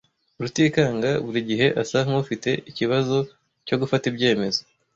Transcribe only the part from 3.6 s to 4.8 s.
cyo gufata ibyemezo.